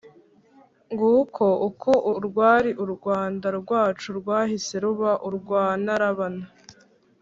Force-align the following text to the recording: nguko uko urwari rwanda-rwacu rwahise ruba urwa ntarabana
nguko 0.93 1.45
uko 1.67 1.91
urwari 2.15 2.69
rwanda-rwacu 2.95 4.07
rwahise 4.19 4.75
ruba 4.83 5.11
urwa 5.27 5.63
ntarabana 5.83 6.45